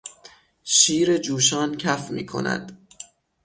شیر 0.63 1.17
جوشان 1.17 1.77
کف 1.77 2.11
میکند. 2.11 2.87